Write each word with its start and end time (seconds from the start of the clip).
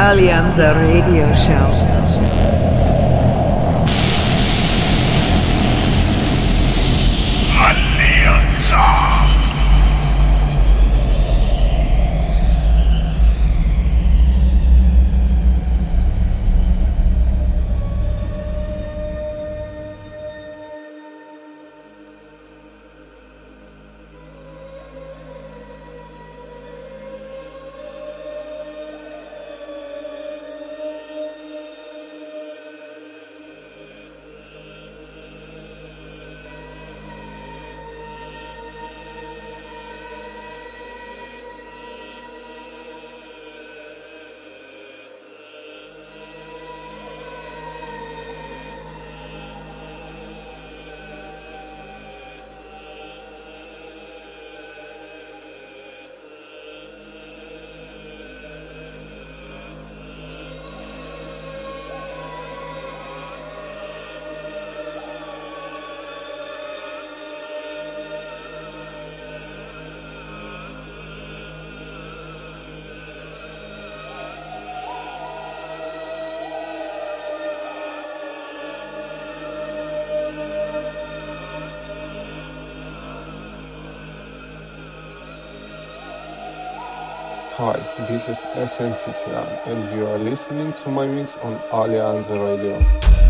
Alianza 0.00 0.72
Radio 0.72 1.26
Show. 1.34 2.09
This 88.10 88.28
is 88.28 88.42
Essence 88.56 89.06
and 89.66 89.96
you 89.96 90.04
are 90.04 90.18
listening 90.18 90.72
to 90.72 90.88
my 90.88 91.06
mix 91.06 91.36
on 91.38 91.56
Alianza 91.70 92.34
Radio. 92.44 93.29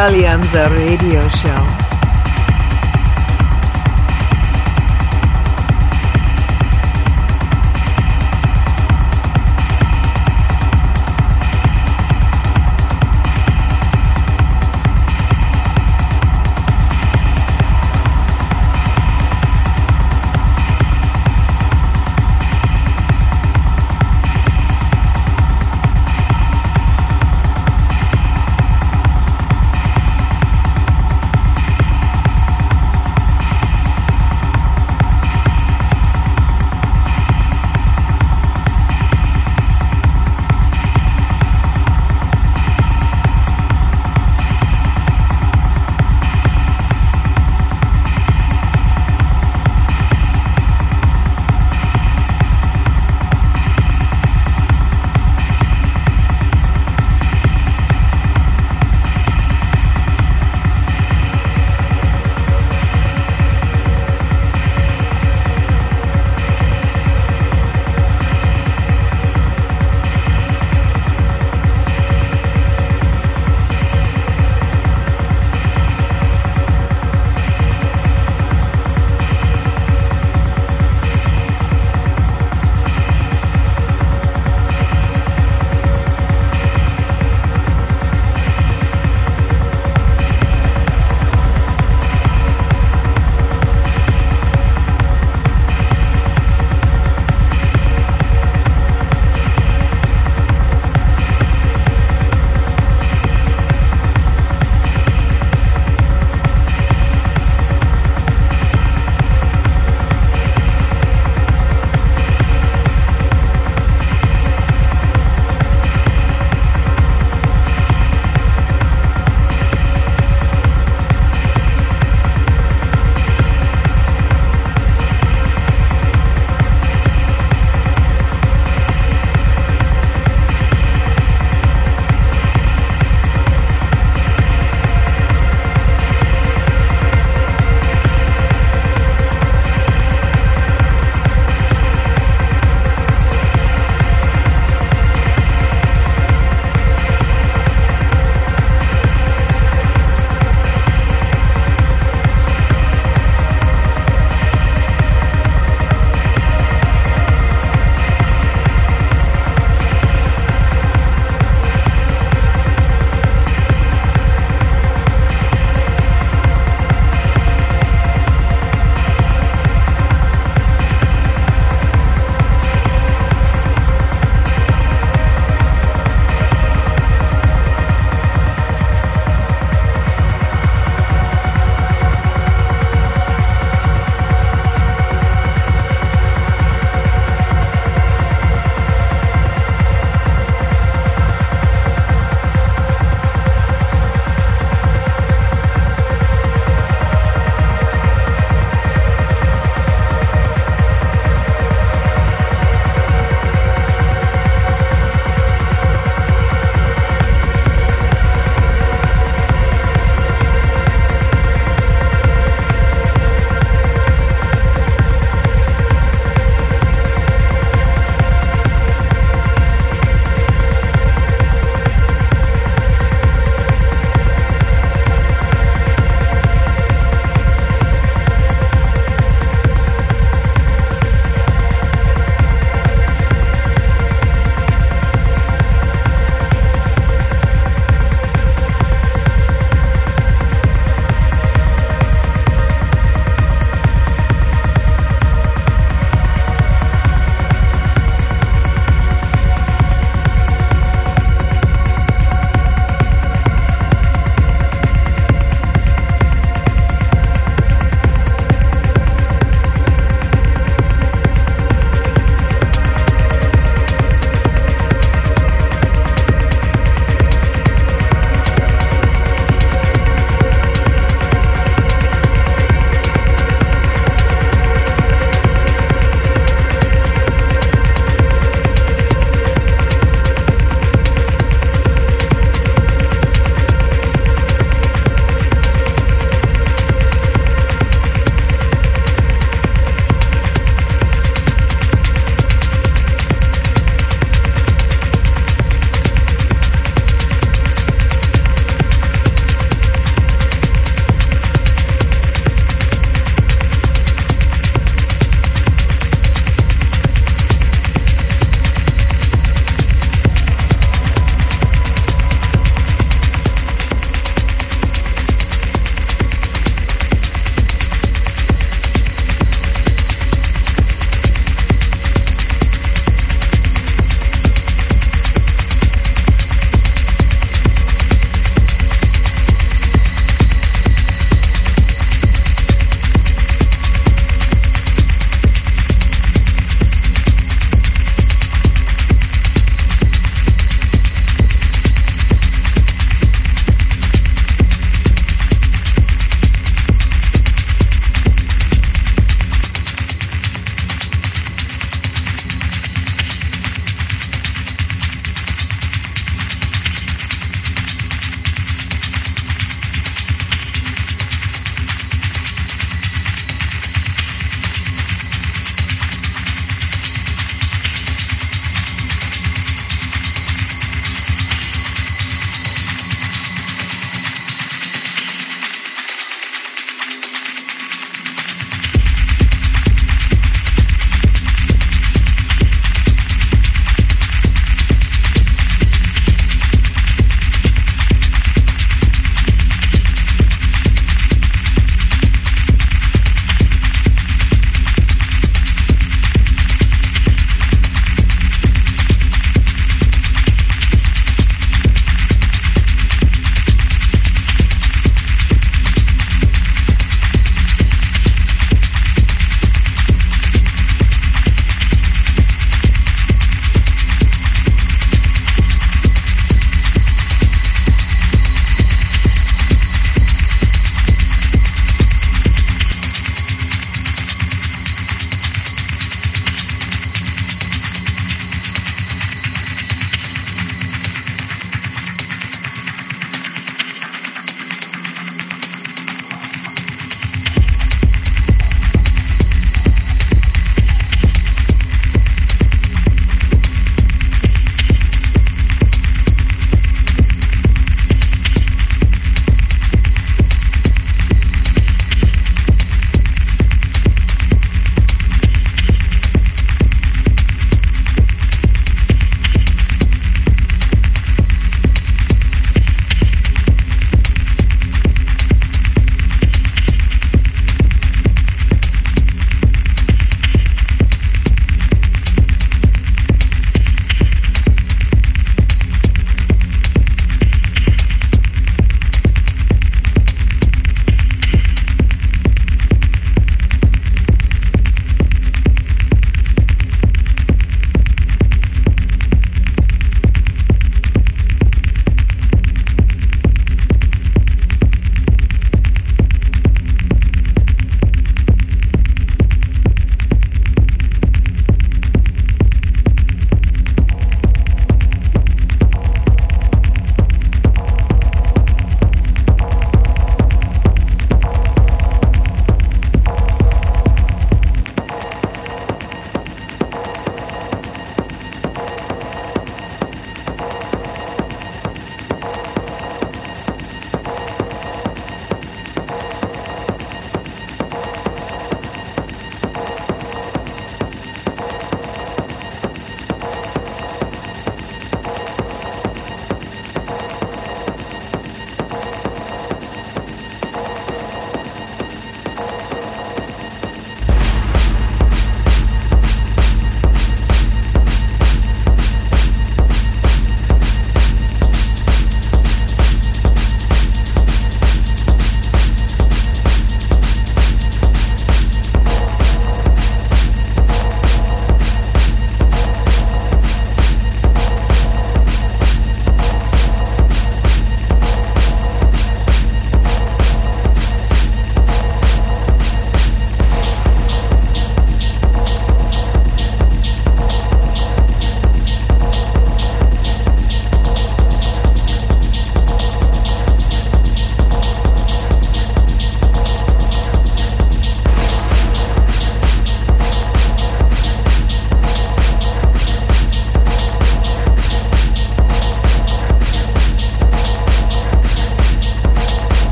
Alianza 0.00 0.66
Radio 0.70 1.28
Show. 1.28 1.79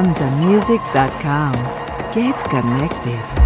alianzamusic.com. 0.00 1.52
Get 2.12 2.38
connected. 2.48 3.39